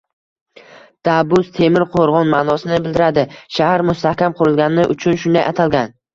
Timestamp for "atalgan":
5.55-5.97